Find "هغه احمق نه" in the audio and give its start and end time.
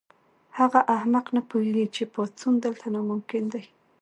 0.59-1.41